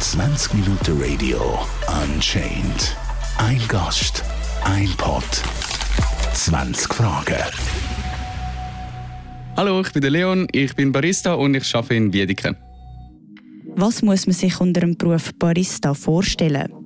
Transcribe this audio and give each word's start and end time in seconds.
20 0.00 0.54
Minuten 0.54 0.98
Radio 0.98 1.58
Unchained. 2.02 2.96
Ein 3.36 3.60
Gast, 3.68 4.24
ein 4.64 4.88
Pod, 4.96 5.22
20 6.32 6.94
Fragen. 6.94 7.36
Hallo, 9.58 9.82
ich 9.82 9.92
bin 9.92 10.00
der 10.00 10.10
Leon, 10.10 10.48
ich 10.52 10.74
bin 10.74 10.90
Barista 10.90 11.34
und 11.34 11.54
ich 11.54 11.74
arbeite 11.74 11.96
in 11.96 12.14
Wiedeke. 12.14 12.56
Was 13.76 14.00
muss 14.00 14.26
man 14.26 14.34
sich 14.34 14.58
unter 14.58 14.80
dem 14.80 14.96
Beruf 14.96 15.34
Barista 15.38 15.92
vorstellen? 15.92 16.79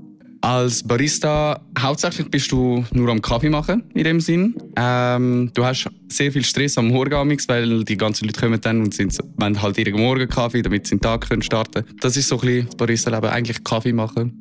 Als 0.45 0.83
Barista 0.83 1.59
hauptsächlich 1.79 2.31
bist 2.31 2.53
du 2.53 2.85
nur 2.93 3.09
am 3.09 3.23
Kaffee 3.23 3.49
machen 3.49 3.83
in 3.95 4.05
dem 4.05 4.21
Sinn. 4.21 4.55
Ähm, 4.77 5.51
du 5.55 5.65
hast 5.65 5.89
sehr 6.09 6.31
viel 6.33 6.45
Stress 6.45 6.77
am 6.77 6.89
Morgen, 6.89 7.31
weil 7.49 7.83
die 7.85 7.97
ganzen 7.97 8.27
Leute 8.27 8.41
kommen 8.41 8.61
dann 8.61 8.83
und 8.83 8.93
sind, 8.93 9.19
wollen 9.39 9.62
halt 9.62 9.79
ihren 9.79 9.99
Morgen 9.99 10.29
Kaffee, 10.29 10.61
damit 10.61 10.87
sie 10.87 10.97
den 10.97 11.01
Tag 11.01 11.27
können 11.30 11.41
starten. 11.41 11.85
Das 11.99 12.19
ist 12.19 12.29
so 12.29 12.35
ein 12.35 12.41
bisschen 12.43 12.66
das 12.66 12.77
Barista-Leben, 12.77 13.27
eigentlich 13.29 13.65
Kaffee 13.65 13.95
machen. 13.95 14.38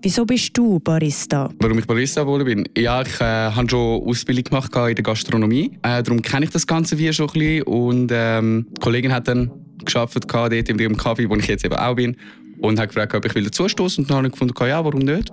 Wieso 0.00 0.24
bist 0.24 0.56
du 0.56 0.80
Barista? 0.80 1.50
Warum 1.60 1.78
ich 1.78 1.86
Barista 1.86 2.22
geworden 2.22 2.46
bin? 2.46 2.66
Ja, 2.74 3.02
ich 3.02 3.20
äh, 3.20 3.24
habe 3.52 3.68
schon 3.68 4.02
Ausbildung 4.08 4.44
gemacht 4.44 4.74
in 4.74 4.94
der 4.94 5.02
Gastronomie. 5.02 5.78
Äh, 5.82 6.02
darum 6.04 6.22
kenne 6.22 6.46
ich 6.46 6.52
das 6.52 6.66
Ganze 6.66 6.96
wie 6.96 7.12
schon 7.12 7.28
ein 7.28 7.32
bisschen. 7.34 7.62
Und 7.64 8.10
ähm, 8.14 8.66
die 8.70 8.80
Kollegin 8.80 9.12
hat 9.12 9.28
dann 9.28 9.50
geschafft 9.84 10.18
dort 10.26 10.52
in 10.54 10.78
dem 10.78 10.96
Kaffee, 10.96 11.28
wo 11.28 11.36
ich 11.36 11.46
jetzt 11.48 11.66
eben 11.66 11.76
auch 11.76 11.96
bin 11.96 12.16
und 12.60 12.78
hat 12.78 12.88
gefragt, 12.88 13.14
ob 13.14 13.24
ich 13.24 13.44
dazustoßen 13.44 14.04
Und 14.04 14.10
dann 14.10 14.18
habe 14.18 14.26
ich 14.28 14.32
gefunden, 14.32 14.54
ja, 14.60 14.84
warum 14.84 15.00
nicht? 15.00 15.32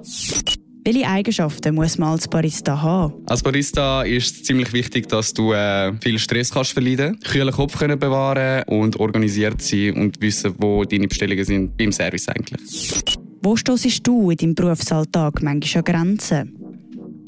Welche 0.87 1.07
Eigenschaften 1.07 1.73
muss 1.73 1.97
man 1.97 2.09
als 2.09 2.27
Barista 2.27 2.79
haben? 2.79 3.15
Als 3.25 3.41
Barista 3.41 4.03
ist 4.03 4.35
es 4.35 4.43
ziemlich 4.43 4.71
wichtig, 4.71 5.07
dass 5.09 5.33
du 5.33 5.51
äh, 5.51 5.91
viel 5.99 6.19
Stress 6.19 6.51
kannst 6.51 6.73
verleiden, 6.73 7.19
kühlen 7.21 7.51
Kopf 7.51 7.79
können 7.79 7.97
bewahren 7.97 8.63
und 8.67 8.99
organisiert 8.99 9.63
sein 9.63 9.93
und 9.93 10.21
wissen, 10.21 10.53
wo 10.59 10.83
deine 10.85 11.07
Bestellungen 11.07 11.43
sind 11.43 11.75
beim 11.75 11.91
Service 11.91 12.27
eigentlich. 12.27 13.01
Wo 13.41 13.55
stoßest 13.55 14.05
du 14.05 14.29
in 14.29 14.37
deinem 14.37 14.53
Berufsalltag 14.53 15.41
manchmal 15.41 15.79
an 15.79 15.85
Grenzen? 15.85 16.55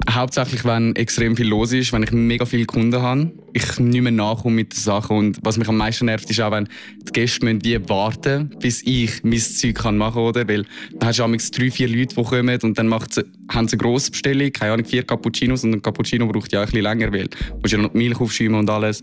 Hauptsächlich, 0.07 0.63
wenn 0.63 0.95
extrem 0.95 1.35
viel 1.35 1.47
los 1.47 1.73
ist, 1.73 1.91
wenn 1.91 2.03
ich 2.03 2.11
mega 2.11 2.45
viele 2.45 2.65
Kunden 2.65 3.01
habe. 3.01 3.31
Ich 3.57 3.79
nicht 3.79 4.01
mehr 4.01 4.11
nachkomme 4.11 4.53
mit 4.53 4.73
den 4.73 4.79
Sachen. 4.79 5.17
Und 5.17 5.39
was 5.41 5.57
mich 5.57 5.67
am 5.67 5.77
meisten 5.77 6.05
nervt, 6.05 6.29
ist 6.29 6.39
auch, 6.39 6.51
wenn 6.51 6.67
die 7.07 7.11
Gäste 7.11 7.43
müssen 7.43 7.63
wie 7.63 7.89
warten 7.89 8.51
bis 8.59 8.83
ich 8.85 9.23
mein 9.23 9.39
Zeug 9.39 9.73
kann 9.73 9.97
machen 9.97 10.31
kann. 10.31 10.47
Weil 10.47 10.65
dann 10.93 11.09
hast 11.09 11.57
du 11.57 11.59
drei, 11.59 11.71
vier 11.71 11.87
Leute, 11.89 12.13
die 12.15 12.23
kommen 12.23 12.59
und 12.61 12.77
dann 12.77 12.87
macht 12.87 13.15
sie, 13.15 13.23
haben 13.49 13.67
sie 13.67 13.73
eine 13.73 13.81
grosse 13.81 14.11
Bestellung, 14.11 14.51
keine 14.51 14.73
Ahnung, 14.73 14.85
vier 14.85 15.01
Cappuccinos. 15.01 15.63
Und 15.63 15.73
ein 15.73 15.81
Cappuccino 15.81 16.27
braucht 16.27 16.53
ja 16.53 16.59
auch 16.59 16.65
ein 16.65 16.71
bisschen 16.71 16.83
länger, 16.83 17.11
weil 17.11 17.27
du 17.27 17.69
ja 17.69 17.77
noch 17.79 17.93
die 17.93 17.97
Milch 17.97 18.19
aufschäumen 18.19 18.59
und 18.59 18.69
alles. 18.69 19.01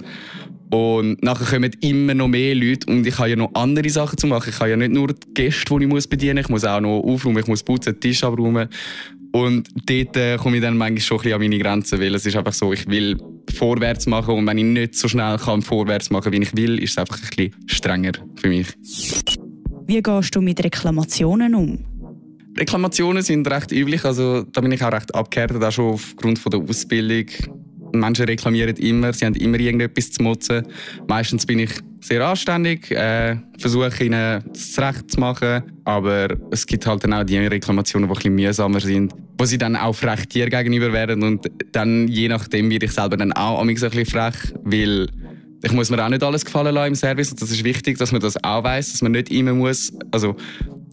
Und 0.70 1.22
nachher 1.22 1.47
kommen 1.47 1.72
immer 1.80 2.14
noch 2.14 2.28
mehr 2.28 2.55
Leute 2.55 2.91
und 2.91 3.06
ich 3.06 3.16
habe 3.19 3.30
ja 3.30 3.36
noch 3.36 3.50
andere 3.55 3.88
Sachen 3.91 4.19
zu 4.19 4.27
machen. 4.27 4.50
Ich 4.50 4.58
habe 4.58 4.70
ja 4.70 4.77
nicht 4.77 4.92
nur 4.92 5.08
die 5.08 5.34
Gäste, 5.34 5.78
die 5.78 5.97
ich 5.97 6.08
bedienen 6.08 6.36
muss, 6.36 6.44
ich 6.44 6.48
muss 6.48 6.64
auch 6.64 6.80
noch 6.80 7.00
aufräumen, 7.00 7.38
ich 7.38 7.47
muss 7.47 7.62
putzen, 7.62 7.94
den 7.94 8.00
Tisch 8.00 8.25
abräumen. 8.25 8.69
Und 9.34 9.68
dort 9.86 10.16
äh, 10.16 10.36
komme 10.36 10.58
ich 10.58 10.62
dann 10.62 10.77
manchmal 10.77 11.00
schon 11.00 11.16
ein 11.16 11.22
bisschen 11.22 11.34
an 11.34 11.40
meine 11.40 11.58
Grenzen, 11.58 12.00
weil 12.00 12.14
es 12.14 12.24
ist 12.24 12.36
einfach 12.36 12.52
so, 12.52 12.72
ich 12.72 12.86
will 12.86 13.18
vorwärts 13.52 14.06
machen 14.06 14.32
und 14.32 14.46
wenn 14.46 14.58
ich 14.58 14.64
nicht 14.64 14.94
so 14.94 15.08
schnell 15.08 15.38
kann 15.38 15.60
vorwärts 15.60 16.08
machen, 16.10 16.30
wie 16.30 16.41
ich 16.41 16.56
will, 16.56 16.80
ist 16.80 16.92
es 16.92 16.98
einfach 16.98 17.20
ein 17.20 17.28
bisschen 17.36 17.54
strenger 17.66 18.12
für 18.36 18.48
mich. 18.48 18.68
Wie 19.88 20.00
gehst 20.00 20.36
du 20.36 20.41
mit 20.41 20.62
Reklamationen 20.62 21.52
um? 21.56 21.84
Reklamationen 22.56 23.24
sind 23.24 23.50
recht 23.50 23.72
üblich, 23.72 24.04
also 24.04 24.44
da 24.44 24.60
bin 24.60 24.70
ich 24.70 24.84
auch 24.84 24.92
recht 24.92 25.12
abgehärtet, 25.12 25.64
auch 25.64 25.72
schon 25.72 25.94
aufgrund 25.94 26.38
von 26.38 26.50
der 26.50 26.60
Ausbildung. 26.60 27.26
Menschen 28.00 28.27
reklamieren 28.27 28.77
immer, 28.77 29.12
sie 29.12 29.27
haben 29.27 29.34
immer 29.34 29.59
irgendetwas 29.59 30.11
zu 30.11 30.23
motzen. 30.23 30.67
Meistens 31.09 31.47
bin 31.47 31.61
ich 31.61 31.70
sehr 32.00 32.27
anständig, 32.27 32.91
äh, 32.91 33.37
versuche 33.59 34.05
ihnen 34.05 34.45
das 34.53 34.78
Recht 34.78 35.11
zu 35.11 35.20
machen, 35.20 35.62
aber 35.84 36.28
es 36.50 36.67
gibt 36.67 36.87
halt 36.87 37.05
dann 37.05 37.15
auch 37.15 37.25
die 37.25 37.39
Reklamationen, 37.39 38.11
die 38.12 38.28
ein 38.28 38.34
mühsamer 38.34 38.81
sind, 38.81 39.15
wo 39.39 39.45
sie 39.45 39.59
dann 39.59 39.75
auch 39.77 39.95
frech 39.95 40.27
dir 40.28 40.50
gegenüber 40.50 40.93
werden. 40.93 41.22
Und 41.22 41.50
dann 41.72 42.09
je 42.09 42.28
nachdem 42.28 42.71
werde 42.71 42.87
ich 42.87 42.93
selber 42.93 43.16
dann 43.16 43.33
auch 43.33 43.60
ein 43.60 43.66
bisschen 43.69 43.91
frech, 43.91 44.53
weil 44.65 45.09
ich 45.62 45.72
muss 45.72 45.91
mir 45.91 46.04
auch 46.04 46.10
nicht 46.10 46.22
alles 46.22 46.44
gefallen 46.44 46.75
lassen 46.75 46.88
im 46.88 46.94
Service. 46.94 47.31
Und 47.31 47.41
das 47.41 47.50
ist 47.50 47.65
wichtig, 47.65 47.97
dass 47.97 48.12
man 48.12 48.21
das 48.21 48.43
auch 48.44 48.62
weiß, 48.62 48.93
dass 48.93 49.00
man 49.00 49.12
nicht 49.12 49.31
immer 49.31 49.54
muss, 49.54 49.91
also 50.10 50.37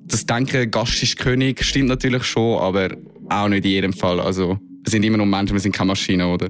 das 0.05 0.25
Denken, 0.25 0.71
Gast 0.71 1.03
ist 1.03 1.17
König, 1.17 1.63
stimmt 1.63 1.89
natürlich 1.89 2.23
schon, 2.23 2.59
aber 2.59 2.89
auch 3.29 3.47
nicht 3.47 3.65
in 3.65 3.71
jedem 3.71 3.93
Fall, 3.93 4.19
also 4.19 4.59
wir 4.91 4.97
sind 4.97 5.05
immer 5.05 5.17
noch 5.17 5.25
Menschen, 5.25 5.53
wir 5.53 5.61
sind 5.61 5.73
keine 5.73 5.87
Maschinen, 5.87 6.27
oder? 6.27 6.49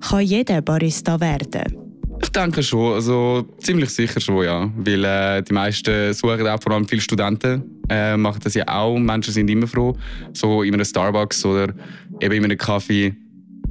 Kann 0.00 0.22
jeder 0.22 0.62
Barista 0.62 1.20
werden? 1.20 1.76
Ich 2.22 2.30
denke 2.30 2.62
schon, 2.62 2.94
also 2.94 3.46
ziemlich 3.58 3.90
sicher 3.90 4.18
schon, 4.18 4.44
ja. 4.44 4.70
Weil 4.76 5.04
äh, 5.04 5.42
die 5.42 5.52
meisten 5.52 6.14
suchen 6.14 6.46
auch 6.46 6.62
vor 6.62 6.72
allem 6.72 6.88
viele 6.88 7.02
Studenten, 7.02 7.62
äh, 7.90 8.16
machen 8.16 8.40
das 8.42 8.54
ja 8.54 8.66
auch. 8.66 8.98
Menschen 8.98 9.34
sind 9.34 9.50
immer 9.50 9.66
froh. 9.66 9.94
So 10.32 10.62
in 10.62 10.72
einem 10.72 10.84
Starbucks 10.86 11.44
oder 11.44 11.74
eben 12.20 12.34
in 12.34 12.44
einem 12.44 12.56
Kaffee 12.56 13.14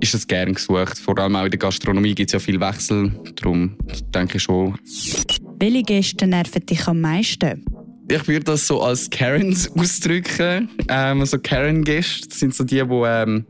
ist 0.01 0.13
das 0.13 0.27
gern 0.27 0.53
gesucht. 0.53 0.99
Vor 0.99 1.17
allem 1.17 1.35
auch 1.35 1.45
in 1.45 1.51
der 1.51 1.59
Gastronomie 1.59 2.13
gibt 2.13 2.29
es 2.29 2.33
ja 2.33 2.39
viel 2.39 2.59
Wechsel. 2.59 3.11
Darum 3.37 3.75
denke 4.13 4.37
ich 4.37 4.43
schon. 4.43 4.77
Welche 5.59 5.83
Gäste 5.83 6.27
nerven 6.27 6.63
dich 6.63 6.87
am 6.87 7.01
meisten? 7.01 7.63
Ich 8.11 8.27
würde 8.27 8.45
das 8.45 8.65
so 8.65 8.81
als 8.81 9.09
Karens 9.09 9.69
ausdrücken. 9.77 10.69
Ähm, 10.87 11.19
also 11.19 11.37
Karen-Gäste 11.37 12.35
sind 12.35 12.55
so 12.55 12.63
die, 12.63 12.81
die 12.83 13.03
ähm, 13.05 13.45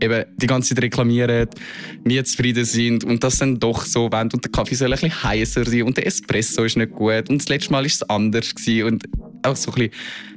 eben 0.00 0.24
die 0.36 0.46
ganze 0.46 0.74
Zeit 0.74 0.84
reklamieren, 0.84 1.48
nie 2.04 2.22
zufrieden 2.22 2.64
sind 2.64 3.04
und 3.04 3.22
das 3.22 3.38
dann 3.38 3.58
doch 3.58 3.84
so 3.84 4.10
wollen 4.10 4.30
und 4.32 4.44
der 4.44 4.50
Kaffee 4.50 4.74
soll 4.74 4.88
ein 4.88 5.00
bisschen 5.00 5.22
heißer 5.22 5.64
sein 5.64 5.82
und 5.82 5.96
der 5.96 6.06
Espresso 6.06 6.64
ist 6.64 6.76
nicht 6.76 6.92
gut 6.92 7.28
und 7.28 7.40
das 7.40 7.48
letzte 7.48 7.72
Mal 7.72 7.78
war 7.78 7.86
es 7.86 8.02
anders 8.04 8.54
gewesen 8.54 8.84
und 8.84 9.04
auch 9.42 9.56
so 9.56 9.70
ein 9.72 9.74
bisschen 9.74 9.92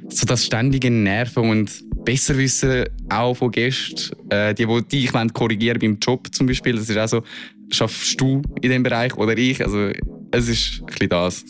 so 0.08 0.26
das 0.26 0.44
ständige 0.46 0.90
Nerven 0.90 1.48
und 1.48 1.70
besser 2.04 2.36
wissen 2.36 2.84
auch 3.08 3.34
von 3.34 3.50
Gästen, 3.50 4.16
äh, 4.30 4.54
die, 4.54 4.66
die 4.66 5.00
dich 5.00 5.12
korrigieren 5.32 5.78
beim 5.78 5.98
Job 6.00 6.28
zum 6.32 6.46
Beispiel, 6.46 6.76
das 6.76 6.88
ist 6.88 6.98
auch 6.98 7.08
so, 7.08 7.22
schaffst 7.70 8.20
du 8.20 8.42
in 8.60 8.70
dem 8.70 8.82
Bereich 8.82 9.16
oder 9.16 9.36
ich, 9.36 9.62
also 9.62 9.90
es 10.30 10.48
ist 10.48 10.80
ein 10.80 10.86
bisschen 10.86 11.08
das. 11.08 11.44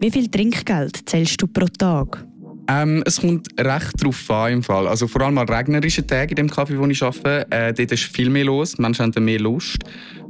Wie 0.00 0.10
viel 0.10 0.28
Trinkgeld 0.28 1.08
zählst 1.08 1.40
du 1.42 1.46
pro 1.46 1.66
Tag? 1.66 2.27
Ähm, 2.70 3.02
es 3.06 3.20
kommt 3.20 3.48
recht 3.58 3.92
darauf 3.98 4.30
an 4.30 4.52
im 4.52 4.62
Fall. 4.62 4.86
Also 4.86 5.08
vor 5.08 5.22
allem 5.22 5.38
an 5.38 5.48
regnerischen 5.48 6.06
Tagen 6.06 6.30
in 6.30 6.36
dem 6.36 6.50
Kaffee, 6.50 6.78
wo 6.78 6.86
ich 6.86 7.02
arbeite, 7.02 7.46
äh, 7.50 7.72
dort 7.72 7.92
ist 7.92 8.04
viel 8.04 8.28
mehr 8.28 8.44
los. 8.44 8.76
Menschen 8.78 9.06
haben 9.06 9.24
mehr 9.24 9.40
Lust, 9.40 9.78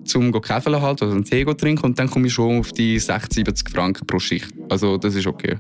zum 0.05 0.31
Kaffee 0.41 0.81
halt 0.81 1.03
oder 1.03 1.13
einen 1.13 1.25
Tee 1.25 1.45
zu 1.45 1.55
trinken 1.55 1.85
und 1.85 1.99
dann 1.99 2.09
komme 2.09 2.29
ich 2.29 2.33
schon 2.33 2.61
auf 2.61 2.73
die 2.73 2.99
60, 2.99 3.45
70 3.45 3.71
Franken 3.71 4.07
pro 4.07 4.21
Schicht. 4.21 4.53
Also 4.69 4.97
das 4.99 5.17
ist 5.17 5.27
okay. 5.27 5.57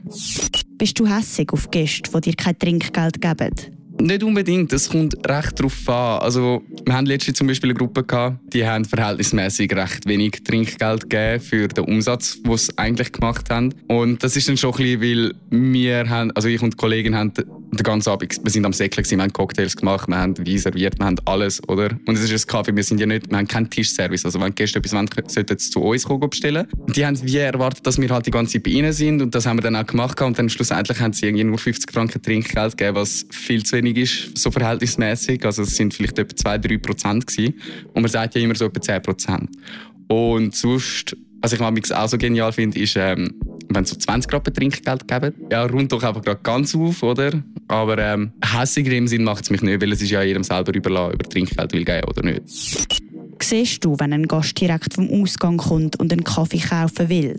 Bist 0.78 1.00
du 1.00 1.06
hässig 1.06 1.52
auf 1.52 1.68
Gäste, 1.70 2.10
die 2.20 2.30
dir 2.30 2.36
kein 2.36 2.56
Trinkgeld 2.56 3.20
geben? 3.20 3.77
Nicht 4.00 4.22
unbedingt, 4.22 4.72
das 4.72 4.91
kommt 4.91 5.16
recht 5.28 5.59
darauf 5.59 5.88
an. 5.88 6.20
Also, 6.22 6.62
wir 6.84 6.94
haben 6.94 7.06
letztens 7.06 7.38
zum 7.38 7.48
Beispiel 7.48 7.70
eine 7.70 7.78
Gruppe 7.78 8.04
gehabt, 8.04 8.38
die 8.53 8.64
haben 8.64 8.84
verhältnismäßig 8.84 9.75
recht 9.75 10.06
wenig 10.06 10.44
Trinkgeld 10.44 11.10
gegeben 11.10 11.41
für 11.41 11.69
den 11.69 11.84
Umsatz, 11.84 12.41
den 12.41 12.56
sie 12.56 12.72
eigentlich 12.76 13.10
gemacht 13.10 13.50
haben. 13.50 13.75
Und 13.88 14.22
das 14.22 14.37
ist 14.37 14.48
dann 14.48 14.56
schon 14.56 14.72
ein 14.75 14.98
bisschen, 14.98 15.03
weil 15.03 15.34
wir 15.50 16.08
haben, 16.08 16.31
also 16.32 16.48
ich 16.48 16.62
und 16.62 16.75
die 16.75 16.76
Kollegin 16.76 17.16
haben 17.16 17.32
den 17.70 17.82
ganzen 17.82 18.10
Abend, 18.10 18.40
wir 18.42 18.50
sind 18.50 18.64
am 18.64 18.72
Säckchen, 18.72 19.04
wir 19.10 19.22
haben 19.22 19.32
Cocktails 19.32 19.76
gemacht, 19.76 20.08
wir 20.08 20.16
haben 20.16 20.36
Wein 20.38 20.58
serviert, 20.58 20.98
wir 20.98 21.06
haben 21.06 21.16
alles, 21.26 21.66
oder? 21.68 21.90
Und 22.06 22.16
es 22.16 22.30
ist 22.30 22.44
ein 22.44 22.46
Kaffee, 22.46 22.74
wir 22.74 22.82
sind 22.82 23.00
ja 23.00 23.06
nicht, 23.06 23.30
wir 23.30 23.36
haben 23.36 23.46
keinen 23.46 23.68
Tischservice. 23.68 24.24
Also 24.24 24.40
wenn 24.40 24.54
Gäste 24.54 24.78
etwas 24.78 24.92
wollen, 24.92 25.08
sollten 25.28 25.58
sie 25.58 25.70
zu 25.70 25.80
uns 25.80 26.04
kommen 26.04 26.30
bestellen. 26.30 26.66
Die 26.94 27.04
haben 27.04 27.20
wie 27.22 27.36
erwartet, 27.36 27.86
dass 27.86 28.00
wir 28.00 28.08
halt 28.08 28.26
die 28.26 28.30
ganze 28.30 28.54
Zeit 28.54 28.62
bei 28.62 28.70
ihnen 28.70 28.92
sind 28.92 29.20
und 29.20 29.34
das 29.34 29.46
haben 29.46 29.58
wir 29.58 29.62
dann 29.62 29.76
auch 29.76 29.86
gemacht 29.86 30.20
und 30.20 30.38
dann 30.38 30.48
schlussendlich 30.48 30.98
haben 31.00 31.12
sie 31.12 31.26
irgendwie 31.26 31.44
nur 31.44 31.58
50 31.58 31.92
Franken 31.92 32.22
Trinkgeld 32.22 32.76
gegeben, 32.76 32.96
was 32.96 33.26
viel 33.30 33.62
zu 33.64 33.76
wenig 33.76 33.96
ist, 33.96 34.38
so 34.38 34.50
verhältnismäßig. 34.50 35.44
Also 35.44 35.62
es 35.62 35.76
sind 35.76 35.94
vielleicht 35.94 36.18
etwa 36.18 36.50
2-3 36.52 36.78
Prozent 36.78 37.26
gewesen. 37.26 37.54
Und 37.92 38.02
man 38.02 38.10
sagt 38.10 38.34
ja 38.34 38.40
immer 38.40 38.54
so 38.54 38.66
etwa 38.66 38.80
10 38.80 39.02
Prozent. 39.02 39.50
Und 40.08 40.54
sonst, 40.54 41.16
was 41.42 41.52
ich 41.52 41.60
auch 41.60 42.08
so 42.08 42.18
genial 42.18 42.52
finde, 42.52 42.78
ist, 42.80 42.96
ähm, 42.96 43.34
wenn 43.68 43.84
so 43.84 43.96
20 43.96 44.31
Grad 44.31 44.54
Trinkgeld 44.54 45.06
geben. 45.06 45.34
Ja, 45.50 45.64
rund 45.64 45.93
doch 45.93 46.02
einfach 46.02 46.22
gerade 46.22 46.40
ganz 46.43 46.75
auf, 46.75 47.02
oder? 47.02 47.43
Aber 47.69 47.99
ähm, 47.99 48.32
hässiger 48.43 48.93
im 48.93 49.06
Sinn 49.06 49.25
macht 49.25 49.44
es 49.44 49.50
mich 49.50 49.62
nicht, 49.62 49.81
weil 49.81 49.93
es 49.93 50.03
ist 50.03 50.11
ja 50.11 50.23
jedem 50.23 50.43
selber 50.43 50.75
überlassen, 50.75 51.15
über 51.15 51.29
Trinkgeld 51.29 51.73
will 51.73 51.85
geben 51.85 52.09
oder 52.09 52.23
nicht. 52.23 52.43
Siehst 53.41 53.85
du, 53.85 53.94
wenn 53.99 54.12
ein 54.12 54.26
Gast 54.26 54.61
direkt 54.61 54.94
vom 54.94 55.09
Ausgang 55.11 55.59
kommt 55.59 56.00
und 56.00 56.12
einen 56.12 56.25
Kaffee 56.25 56.59
kaufen 56.59 57.09
will? 57.09 57.37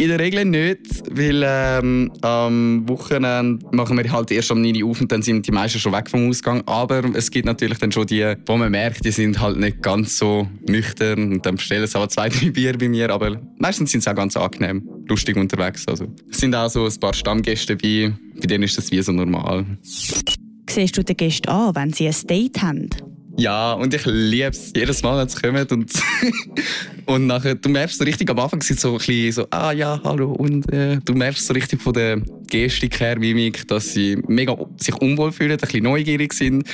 In 0.00 0.08
der 0.08 0.18
Regel 0.18 0.46
nicht, 0.46 0.80
weil 1.10 1.42
ähm, 1.46 2.10
am 2.22 2.88
Wochenende 2.88 3.66
machen 3.70 3.98
wir 3.98 4.10
halt 4.10 4.30
erst 4.30 4.50
am 4.50 4.62
9 4.62 4.82
Uhr 4.82 4.92
auf 4.92 5.00
und 5.02 5.12
dann 5.12 5.20
sind 5.20 5.46
die 5.46 5.52
meisten 5.52 5.78
schon 5.78 5.92
weg 5.92 6.08
vom 6.08 6.26
Ausgang. 6.26 6.62
Aber 6.64 7.02
es 7.12 7.30
gibt 7.30 7.44
natürlich 7.44 7.76
dann 7.76 7.92
schon 7.92 8.06
die, 8.06 8.34
wo 8.46 8.56
man 8.56 8.70
merkt, 8.70 9.04
die 9.04 9.10
sind 9.10 9.38
halt 9.38 9.58
nicht 9.58 9.82
ganz 9.82 10.16
so 10.16 10.48
nüchtern 10.66 11.34
und 11.34 11.44
dann 11.44 11.56
bestellen 11.56 11.86
sie 11.86 11.98
halt 11.98 12.12
zwei, 12.12 12.28
drei 12.30 12.48
Bier 12.48 12.78
bei 12.78 12.88
mir. 12.88 13.10
Aber 13.10 13.42
meistens 13.58 13.92
sind 13.92 14.02
sie 14.02 14.10
auch 14.10 14.14
ganz 14.14 14.38
angenehm, 14.38 14.88
lustig 15.06 15.36
unterwegs. 15.36 15.86
Also, 15.86 16.06
es 16.30 16.38
sind 16.38 16.54
auch 16.54 16.70
so 16.70 16.86
ein 16.86 16.98
paar 16.98 17.12
Stammgäste 17.12 17.76
dabei, 17.76 18.14
bei 18.40 18.46
denen 18.46 18.64
ist 18.64 18.78
das 18.78 18.90
wie 18.90 19.02
so 19.02 19.12
normal. 19.12 19.66
Siehst 19.82 20.96
du 20.96 21.04
den 21.04 21.16
Gästen 21.18 21.50
an, 21.50 21.74
wenn 21.74 21.92
sie 21.92 22.08
ein 22.08 22.16
Date 22.26 22.62
haben? 22.62 22.88
Ja, 23.36 23.72
und 23.72 23.94
ich 23.94 24.04
liebe 24.06 24.48
es 24.48 24.72
jedes 24.74 25.02
Mal, 25.02 25.18
wenn 25.18 25.26
es 25.26 25.40
kommt. 25.40 25.72
Und, 25.72 25.92
und 27.06 27.26
nachher, 27.26 27.54
du 27.54 27.68
merkst 27.68 27.98
so 27.98 28.04
richtig, 28.04 28.28
am 28.30 28.38
Anfang 28.38 28.60
sind 28.60 28.80
so 28.80 28.92
ein 28.92 28.98
bisschen 28.98 29.32
so, 29.32 29.46
ah 29.50 29.72
ja, 29.72 30.00
hallo. 30.04 30.32
Und 30.32 30.70
äh, 30.72 30.98
du 31.04 31.14
merkst 31.14 31.46
so 31.46 31.54
richtig 31.54 31.80
von 31.80 31.92
der 31.92 32.20
Gestik 32.48 33.00
her, 33.00 33.18
Mimik, 33.18 33.66
dass 33.68 33.92
sie 33.94 34.18
mega 34.26 34.56
sich 34.76 34.94
unwohl 34.96 35.32
fühlen, 35.32 35.52
ein 35.52 35.58
bisschen 35.58 35.84
neugierig 35.84 36.32
sind. 36.32 36.64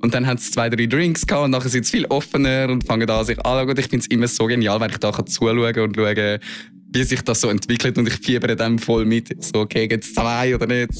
Und 0.00 0.14
dann 0.14 0.26
haben 0.26 0.38
sie 0.38 0.50
zwei, 0.50 0.68
drei 0.68 0.86
Drinks 0.86 1.26
gehabt 1.26 1.44
und 1.46 1.50
nachher 1.50 1.70
sind 1.70 1.86
sie 1.86 1.98
viel 1.98 2.06
offener 2.06 2.68
und 2.70 2.84
fangen 2.84 3.08
an, 3.08 3.24
sich 3.24 3.38
anzuschauen. 3.38 3.78
Ich 3.78 3.88
finde 3.88 4.04
es 4.04 4.06
immer 4.06 4.28
so 4.28 4.46
genial, 4.46 4.80
wenn 4.80 4.90
ich 4.90 4.98
da 4.98 5.12
zuschauen 5.24 5.72
kann 5.72 5.84
und 5.84 5.96
schauen 5.96 6.40
wie 6.94 7.02
sich 7.02 7.22
das 7.22 7.40
so 7.40 7.48
entwickelt 7.48 7.98
und 7.98 8.06
ich 8.06 8.14
fiebere 8.14 8.54
dann 8.54 8.78
voll 8.78 9.04
mit. 9.04 9.42
So, 9.42 9.60
okay, 9.62 9.88
geht 9.88 10.04
es 10.04 10.14
zwei 10.14 10.54
oder 10.54 10.66
nicht? 10.66 10.90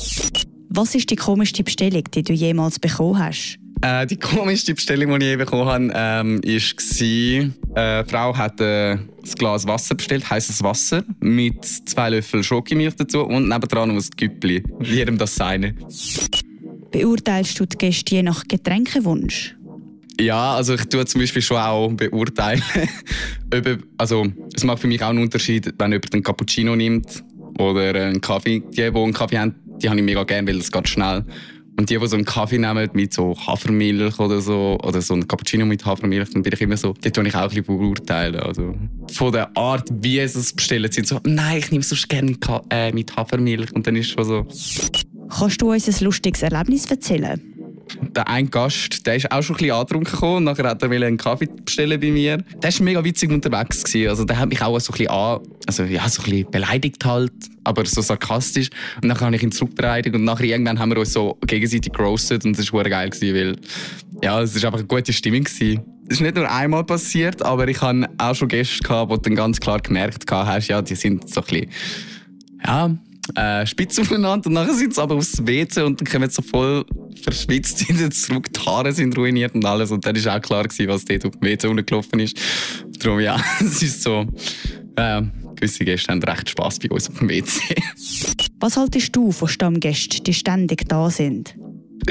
Was 0.68 0.94
ist 0.94 1.08
die 1.08 1.16
komischste 1.16 1.62
Bestellung, 1.62 2.02
die 2.12 2.24
du 2.24 2.32
jemals 2.32 2.80
bekommen 2.80 3.18
hast? 3.18 3.58
Äh, 3.84 4.06
die 4.06 4.16
komischste 4.16 4.72
Bestellung, 4.72 5.18
die 5.18 5.26
ich 5.26 5.30
je 5.32 5.36
bekommen 5.36 5.66
habe, 5.66 5.92
ähm, 5.94 6.40
war, 6.42 7.76
äh, 7.76 7.80
eine 7.80 8.04
Frau 8.06 8.34
hat 8.34 8.58
äh, 8.58 8.92
ein 8.92 9.08
Glas 9.36 9.66
Wasser 9.66 9.94
bestellt, 9.94 10.30
heißes 10.30 10.62
Wasser, 10.62 11.04
mit 11.20 11.62
zwei 11.64 12.08
Löffeln 12.08 12.42
Schokimilch 12.42 12.96
dazu 12.96 13.24
und 13.24 13.46
nebendran 13.46 13.94
noch 13.94 14.02
ein 14.02 14.10
Güppli. 14.16 14.62
Jedem 14.80 15.18
das 15.18 15.34
seine. 15.34 15.74
Beurteilst 16.92 17.60
du 17.60 17.66
die 17.66 17.76
Gäste 17.76 18.14
je 18.14 18.22
nach 18.22 18.44
Getränkewunsch? 18.48 19.54
Ja, 20.18 20.54
also 20.54 20.74
ich 20.74 20.84
tue 20.84 21.04
zum 21.04 21.20
Beispiel 21.20 21.42
schon 21.42 21.58
auch 21.58 21.92
beurteilen. 21.92 22.62
also 23.98 24.26
es 24.54 24.64
macht 24.64 24.78
für 24.78 24.86
mich 24.86 25.02
auch 25.02 25.10
einen 25.10 25.18
Unterschied, 25.18 25.74
wenn 25.76 25.92
jemand 25.92 26.14
einen 26.14 26.22
Cappuccino 26.22 26.74
nimmt 26.74 27.22
oder 27.58 27.94
einen 27.94 28.22
Kaffee. 28.22 28.60
Die, 28.60 28.76
die 28.76 28.82
einen 28.82 29.12
Kaffee 29.12 29.38
haben, 29.38 29.56
die 29.82 29.90
habe 29.90 29.98
ich 29.98 30.04
mega 30.06 30.24
gerne, 30.24 30.48
weil 30.48 30.56
das 30.56 30.72
geht 30.72 30.88
schnell. 30.88 31.26
Und 31.76 31.90
die, 31.90 31.98
die 31.98 32.06
so 32.06 32.16
einen 32.16 32.24
Kaffee 32.24 32.58
nehmen 32.58 32.88
mit 32.92 33.12
so 33.12 33.36
Hafermilch 33.36 34.18
oder 34.18 34.40
so, 34.40 34.78
oder 34.82 35.00
so 35.00 35.14
einen 35.14 35.26
Cappuccino 35.26 35.66
mit 35.66 35.84
Hafermilch, 35.84 36.30
dann 36.30 36.42
bin 36.42 36.52
ich 36.52 36.60
immer 36.60 36.76
so, 36.76 36.92
die 36.92 37.10
tue 37.10 37.26
ich 37.26 37.34
auch 37.34 37.42
ein 37.42 37.48
bisschen 37.48 37.64
beurteilen. 37.64 38.40
Also, 38.40 38.74
von 39.12 39.32
der 39.32 39.56
Art, 39.56 39.88
wie 39.90 40.26
sie 40.26 40.38
es 40.38 40.52
bestellen, 40.52 40.90
sind 40.90 41.08
so, 41.08 41.18
nein, 41.26 41.58
ich 41.58 41.70
nehme 41.70 41.82
sonst 41.82 42.08
gerne 42.08 42.36
äh, 42.70 42.92
mit 42.92 43.16
Hafermilch. 43.16 43.72
Und 43.72 43.86
dann 43.86 43.96
ist 43.96 44.06
es 44.06 44.12
schon 44.12 44.24
so. 44.24 44.46
Kannst 45.28 45.60
du 45.62 45.72
uns 45.72 45.88
ein 45.88 46.04
lustiges 46.04 46.42
Erlebnis 46.42 46.86
erzählen? 46.86 47.53
Der 48.14 48.28
ein 48.28 48.50
Gast, 48.50 49.06
der 49.06 49.16
ist 49.16 49.30
auch 49.30 49.42
schon 49.42 49.56
ein 49.56 49.58
bisschen 49.58 49.74
angetrunken 49.74 50.12
gekommen 50.12 50.36
und 50.36 50.44
nachher 50.44 50.68
hat 50.68 50.82
er 50.82 50.90
einen 50.90 51.16
Kaffee 51.16 51.46
bestellen 51.46 52.00
bei 52.00 52.10
mir. 52.10 52.38
Der 52.62 52.72
war 52.72 52.82
mega 52.82 53.04
witzig 53.04 53.30
unterwegs 53.30 53.84
gewesen. 53.84 54.08
Also 54.08 54.24
der 54.24 54.38
hat 54.38 54.48
mich 54.48 54.62
auch 54.62 54.78
so 54.78 54.92
ein 54.92 54.98
bisschen 54.98 55.10
an, 55.10 55.40
also 55.66 55.82
ja, 55.84 56.08
so 56.08 56.22
ein 56.22 56.30
bisschen 56.30 56.50
beleidigt 56.50 57.04
halt, 57.04 57.32
aber 57.64 57.84
so 57.84 58.00
sarkastisch. 58.00 58.70
Und 59.02 59.08
dann 59.08 59.20
habe 59.20 59.36
ich 59.36 59.42
ihn 59.42 59.52
zurückbeleidigt 59.52 60.14
und 60.14 60.24
nachher 60.24 60.44
irgendwann 60.44 60.78
haben 60.78 60.90
wir 60.90 60.98
uns 60.98 61.12
so 61.12 61.38
gegenseitig 61.46 61.92
gerostet 61.92 62.44
und 62.44 62.58
das 62.58 62.72
war 62.72 62.84
geil 62.84 63.10
gewesen, 63.10 63.34
weil 63.34 63.56
ja, 64.22 64.40
es 64.40 64.54
war 64.54 64.64
einfach 64.66 64.80
eine 64.80 64.88
gute 64.88 65.12
Stimmung 65.12 65.44
gewesen. 65.44 65.82
Es 66.08 66.16
ist 66.16 66.20
nicht 66.20 66.36
nur 66.36 66.50
einmal 66.50 66.84
passiert, 66.84 67.42
aber 67.42 67.66
ich 67.66 67.80
hatte 67.80 68.08
auch 68.18 68.34
schon 68.34 68.48
Gäste 68.48 68.82
gehabt, 68.82 69.10
du 69.10 69.16
dann 69.16 69.34
ganz 69.34 69.58
klar 69.58 69.80
gemerkt 69.80 70.30
hast, 70.30 70.68
ja, 70.68 70.82
die 70.82 70.94
sind 70.94 71.28
so 71.28 71.40
ein 71.40 71.46
bisschen, 71.46 71.70
ja, 72.62 72.90
äh, 73.34 73.66
spitz 73.66 73.98
aufeinander 73.98 74.46
und 74.48 74.52
nachher 74.52 74.74
sind 74.74 74.94
sie 74.94 75.02
aber 75.02 75.14
aufs 75.14 75.44
WC 75.46 75.82
und 75.82 76.00
dann 76.00 76.06
kommen 76.06 76.28
sie 76.28 76.36
so 76.36 76.42
voll 76.42 76.84
verschwitzt 77.24 77.88
wieder 77.88 78.10
zurück, 78.10 78.52
die 78.52 78.60
Haare 78.60 78.92
sind 78.92 79.16
ruiniert 79.16 79.54
und 79.54 79.64
alles 79.64 79.90
und 79.90 80.06
dann 80.06 80.24
war 80.24 80.36
auch 80.36 80.40
klar 80.40 80.62
gewesen, 80.64 80.88
was 80.88 81.04
dort 81.04 81.24
auf 81.26 81.32
dem 81.32 81.42
WC 81.42 81.66
runtergelaufen 81.66 82.20
ist. 82.20 82.38
Darum 83.00 83.20
ja, 83.20 83.42
es 83.60 83.82
ist 83.82 84.02
so, 84.02 84.26
äh, 84.96 85.22
gewisse 85.56 85.84
Gäste 85.84 86.12
haben 86.12 86.22
recht 86.22 86.50
Spass 86.50 86.78
bei 86.78 86.90
uns 86.90 87.08
auf 87.08 87.18
dem 87.18 87.28
WC. 87.28 87.74
Was 88.60 88.76
haltest 88.76 89.14
du 89.16 89.32
von 89.32 89.48
Stammgästen, 89.48 90.22
die 90.24 90.34
ständig 90.34 90.88
da 90.88 91.10
sind? 91.10 91.56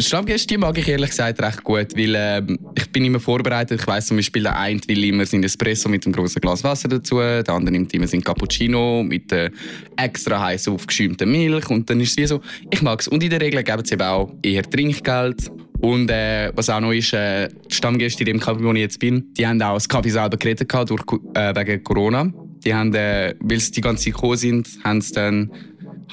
Stammgäste 0.01 0.57
mag 0.57 0.77
ich 0.77 0.87
ehrlich 0.87 1.11
gesagt 1.11 1.41
recht 1.41 1.63
gut, 1.63 1.95
weil 1.95 2.15
äh, 2.15 2.41
ich 2.75 2.91
bin 2.91 3.05
immer 3.05 3.19
vorbereitet. 3.19 3.79
Ich 3.79 3.87
weiß 3.87 4.07
zum 4.07 4.17
Beispiel, 4.17 4.43
der 4.43 4.57
eine 4.57 4.79
will 4.87 5.03
immer 5.03 5.25
seinen 5.25 5.43
Espresso 5.43 5.87
mit 5.87 6.05
einem 6.05 6.13
großen 6.13 6.41
Glas 6.41 6.63
Wasser 6.63 6.87
dazu, 6.87 7.17
der 7.17 7.47
andere 7.49 7.71
nimmt 7.71 7.93
immer 7.93 8.07
seinen 8.07 8.23
Cappuccino 8.23 9.03
mit 9.03 9.31
äh, 9.31 9.51
extra 9.97 10.41
heiß 10.41 10.67
aufgeschäumter 10.67 11.25
Milch 11.25 11.69
und 11.69 11.89
dann 11.89 11.99
ist 11.99 12.11
es 12.11 12.17
wie 12.17 12.25
so, 12.25 12.41
ich 12.71 12.81
mag 12.81 13.01
es. 13.01 13.07
Und 13.07 13.23
in 13.23 13.29
der 13.29 13.41
Regel 13.41 13.63
geben 13.63 13.85
sie 13.85 13.93
eben 13.93 14.03
auch 14.03 14.33
eher 14.41 14.63
Trinkgeld. 14.63 15.51
Und 15.79 16.09
äh, 16.09 16.51
was 16.55 16.69
auch 16.69 16.79
noch 16.79 16.93
ist, 16.93 17.13
äh, 17.13 17.49
die 17.69 17.75
Stammgäste 17.75 18.21
in 18.21 18.27
dem 18.27 18.39
Kaffee, 18.39 18.63
wo 18.63 18.71
ich 18.71 18.79
jetzt 18.79 18.99
bin, 18.99 19.33
die 19.33 19.45
haben 19.45 19.61
auch 19.61 19.73
das 19.73 19.89
Kaffee 19.89 20.09
selber 20.09 20.37
geredet 20.37 20.71
durch, 20.71 21.03
äh, 21.33 21.53
wegen 21.55 21.83
Corona. 21.83 22.31
Die 22.65 22.73
haben, 22.73 22.95
äh, 22.95 23.35
weil 23.41 23.59
sie 23.59 23.71
die 23.71 23.81
ganze 23.81 24.05
Zeit 24.05 24.13
gekommen 24.13 24.37
sind, 24.37 24.67
haben 24.83 25.01
sie 25.01 25.13
dann 25.13 25.51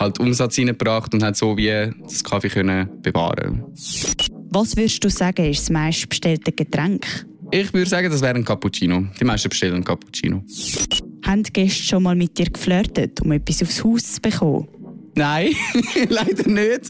halt 0.00 0.18
Umsatz 0.18 0.58
reingebracht 0.58 1.14
und 1.14 1.22
hat 1.22 1.36
so 1.36 1.56
wie 1.56 1.92
das 2.02 2.24
Kaffee 2.24 2.48
können 2.48 2.88
bewahren. 3.02 3.64
Was 4.52 4.76
würdest 4.76 5.04
du 5.04 5.10
sagen, 5.10 5.44
ist 5.44 5.60
das 5.60 5.70
meistbestellte 5.70 6.50
Getränk? 6.50 7.26
Ich 7.52 7.72
würde 7.72 7.88
sagen, 7.88 8.10
das 8.10 8.20
wäre 8.22 8.34
ein 8.34 8.44
Cappuccino. 8.44 9.04
Die 9.20 9.24
meisten 9.24 9.48
bestellen 9.48 9.74
einen 9.74 9.84
Cappuccino. 9.84 10.42
Haben 11.24 11.42
die 11.42 11.52
Gäste 11.52 11.82
schon 11.82 12.02
mal 12.02 12.16
mit 12.16 12.38
dir 12.38 12.46
geflirtet, 12.46 13.20
um 13.20 13.32
etwas 13.32 13.62
aufs 13.62 13.84
Haus 13.84 14.14
zu 14.14 14.20
bekommen? 14.20 14.68
Nein, 15.16 15.50
leider 16.08 16.48
nicht. 16.48 16.88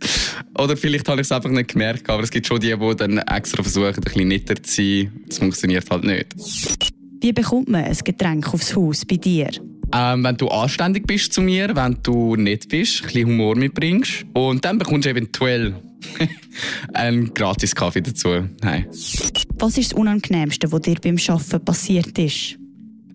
Oder 0.58 0.76
vielleicht 0.76 1.08
habe 1.08 1.20
ich 1.20 1.26
es 1.26 1.32
einfach 1.32 1.50
nicht 1.50 1.72
gemerkt. 1.72 2.08
Aber 2.08 2.22
es 2.22 2.30
gibt 2.30 2.46
schon 2.46 2.60
die, 2.60 2.76
die 2.76 2.96
dann 2.96 3.18
extra 3.18 3.62
versuchen, 3.62 3.94
ein 3.94 4.00
bisschen 4.00 4.28
netter 4.28 4.62
zu 4.62 4.72
sein. 4.72 5.24
Das 5.28 5.38
funktioniert 5.38 5.90
halt 5.90 6.04
nicht. 6.04 6.34
Wie 7.22 7.32
bekommt 7.32 7.68
man 7.68 7.84
ein 7.84 7.98
Getränk 8.04 8.52
aufs 8.52 8.76
Haus 8.76 9.04
bei 9.04 9.16
dir? 9.16 9.50
Ähm, 9.92 10.24
wenn 10.24 10.36
du 10.36 10.48
anständig 10.48 11.06
bist 11.06 11.32
zu 11.32 11.42
mir, 11.42 11.74
wenn 11.74 11.98
du 12.02 12.36
nett 12.36 12.68
bist, 12.68 13.02
ein 13.02 13.06
bisschen 13.06 13.28
Humor 13.28 13.56
mitbringst. 13.56 14.26
Und 14.34 14.64
dann 14.64 14.78
bekommst 14.78 15.06
du 15.06 15.10
eventuell 15.10 15.74
einen 16.94 17.34
gratis 17.34 17.74
Kaffee 17.74 18.00
dazu. 18.02 18.48
Nein. 18.62 18.86
Was 18.88 19.78
ist 19.78 19.92
das 19.92 19.98
Unangenehmste, 19.98 20.70
was 20.72 20.80
dir 20.82 20.96
beim 21.02 21.16
Arbeiten 21.28 21.64
passiert 21.64 22.18
ist? 22.18 22.56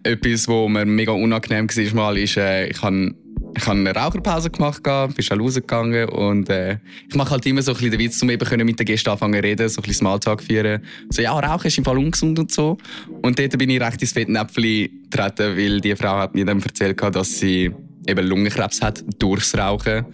Etwas, 0.03 0.47
was 0.47 0.69
mir 0.69 0.85
mega 0.85 1.11
unangenehm 1.11 1.67
war, 1.95 2.15
ist, 2.15 2.37
äh, 2.37 2.67
ich 2.67 2.81
habe 2.81 3.15
ich 3.57 3.65
habe 3.65 3.79
eine 3.79 3.93
Raucherpause 3.93 4.49
gemacht, 4.49 4.83
bin 4.83 5.23
schon 5.23 5.39
rausgegangen 5.39 6.09
und 6.09 6.49
äh, 6.49 6.77
ich 7.07 7.15
mache 7.15 7.31
halt 7.31 7.45
immer 7.45 7.61
so 7.61 7.71
ein 7.71 7.75
bisschen 7.75 7.91
den 7.91 7.99
Witz, 7.99 8.21
um 8.21 8.29
eben 8.29 8.65
mit 8.65 8.79
den 8.79 8.85
Gästen 8.85 9.09
anfangen 9.09 9.35
zu 9.35 9.43
reden, 9.43 9.69
so 9.69 9.79
ein 9.79 9.83
bisschen 9.83 9.99
Smalltalk 9.99 10.43
führen. 10.43 10.81
So, 11.09 11.21
ja, 11.21 11.31
Rauchen 11.31 11.67
ist 11.67 11.77
im 11.77 11.85
Fall 11.85 11.97
ungesund 11.97 12.37
und 12.37 12.51
so. 12.51 12.77
Und 13.21 13.39
dort 13.39 13.57
bin 13.57 13.69
ich 13.69 13.81
recht 13.81 14.01
ins 14.01 14.11
Fettnäpfchen 14.11 15.09
getreten, 15.09 15.57
weil 15.57 15.81
die 15.81 15.95
Frau 15.95 16.17
hat 16.17 16.35
mir 16.35 16.45
dann 16.45 16.61
erzählt, 16.61 17.01
dass 17.01 17.39
sie 17.39 17.71
eben 18.07 18.27
Lungenkrebs 18.27 18.81
hat 18.81 19.03
durchs 19.19 19.57
Rauchen. 19.57 20.05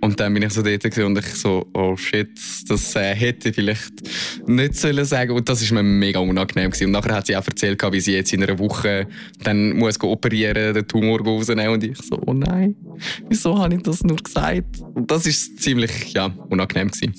Und 0.00 0.20
dann 0.20 0.34
bin 0.34 0.42
ich 0.42 0.52
so 0.52 0.62
dort 0.62 0.84
und 0.98 1.18
ich 1.18 1.26
so, 1.26 1.66
oh 1.74 1.96
shit, 1.96 2.30
das 2.68 2.94
äh, 2.94 3.14
hätte 3.14 3.48
ich 3.48 3.54
vielleicht 3.54 3.92
nicht 4.46 4.76
sollen 4.76 5.04
sagen. 5.04 5.32
Und 5.32 5.48
das 5.48 5.62
ist 5.62 5.72
mir 5.72 5.82
mega 5.82 6.20
unangenehm 6.20 6.70
gewesen. 6.70 6.86
Und 6.86 6.92
nachher 6.92 7.14
hat 7.14 7.26
sie 7.26 7.36
auch 7.36 7.46
erzählt, 7.46 7.82
wie 7.90 8.00
sie 8.00 8.12
jetzt 8.12 8.32
in 8.32 8.42
einer 8.42 8.58
Woche 8.58 9.08
dann 9.42 9.76
muss 9.76 10.00
operieren, 10.00 10.74
den 10.74 10.86
Tumor 10.86 11.20
rausnehmen. 11.20 11.68
Und 11.68 11.84
ich 11.84 11.98
so, 11.98 12.20
oh 12.26 12.32
nein, 12.32 12.76
wieso 13.28 13.58
habe 13.58 13.74
ich 13.74 13.82
das 13.82 14.02
nur 14.04 14.16
gesagt? 14.16 14.80
Und 14.94 15.10
das 15.10 15.26
ist 15.26 15.60
ziemlich, 15.60 16.12
ja, 16.12 16.26
unangenehm 16.48 16.88
gewesen. 16.88 17.14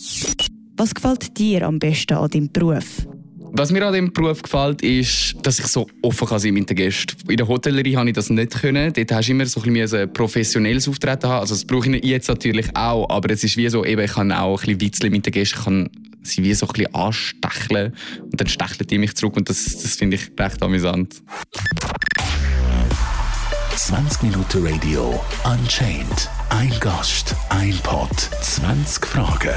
Was 0.78 0.96
gefällt 0.96 1.38
dir 1.38 1.68
am 1.68 1.80
besten 1.80 2.14
an 2.14 2.30
deinem 2.30 2.52
Beruf? 2.52 3.06
Was 3.52 3.72
mir 3.72 3.86
an 3.86 3.94
diesem 3.94 4.14
Beruf 4.14 4.42
gefällt, 4.42 4.82
ist, 4.82 5.36
dass 5.42 5.60
ich 5.60 5.68
so 5.68 5.88
offen 6.02 6.28
kann 6.28 6.40
sein 6.40 6.54
mit 6.54 6.70
den 6.70 6.78
Gästen. 6.78 7.16
In 7.30 7.38
der 7.38 7.48
Hotellerie 7.48 7.96
habe 7.98 8.10
ich 8.10 8.16
das 8.16 8.30
nicht 8.30 8.52
können. 8.52 8.94
Dort 8.94 9.12
hast 9.12 9.28
du 9.28 9.32
immer 9.32 9.46
so 9.46 9.62
ein, 9.62 9.74
bisschen 9.74 10.14
professionelles 10.14 10.88
Auftreten 10.88 11.28
haben. 11.28 11.42
Also 11.42 11.56
das 11.56 11.66
brauche 11.66 11.90
ich 11.90 12.04
jetzt 12.06 12.28
natürlich 12.28 12.76
auch, 12.76 13.10
aber 13.10 13.32
es 13.32 13.44
ist 13.44 13.58
wie 13.58 13.68
so, 13.70 13.84
eben, 13.86 14.02
ich 14.02 14.14
kann 14.14 14.32
auch 14.32 14.60
ein 14.60 14.66
bisschen 14.66 14.82
witzeln 14.82 15.12
mit 15.12 15.26
den 15.26 15.34
Gästen, 15.34 15.58
ich 15.58 15.66
kann 15.66 15.90
sie 16.22 16.44
wie 16.44 16.54
so 16.54 16.68
ein 16.68 16.74
bisschen 16.74 16.94
anstecheln 16.94 17.94
und 18.22 18.40
dann 18.40 18.48
stecheln 18.48 18.88
die 18.88 18.98
mich 18.98 19.16
zurück 19.16 19.38
und 19.38 19.50
das, 19.50 19.64
das 19.64 19.96
finde 19.96 20.18
ich 20.18 20.32
recht 20.38 20.62
amüsant. 20.62 21.22
20 23.76 24.24
Minuten 24.24 24.68
Radio 24.68 25.24
Unchained. 25.46 26.30
Ein 26.50 26.74
Gast, 26.80 27.36
ein 27.50 27.78
Pod, 27.84 28.10
20 28.42 29.06
Fragen. 29.06 29.56